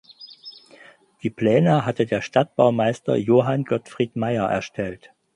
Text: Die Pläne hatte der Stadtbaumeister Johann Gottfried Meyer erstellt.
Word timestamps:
Die 1.21 1.29
Pläne 1.29 1.85
hatte 1.85 2.07
der 2.07 2.21
Stadtbaumeister 2.23 3.15
Johann 3.17 3.65
Gottfried 3.65 4.15
Meyer 4.15 4.49
erstellt. 4.49 5.11